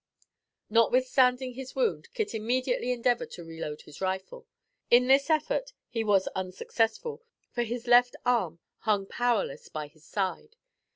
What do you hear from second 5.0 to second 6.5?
this effort he was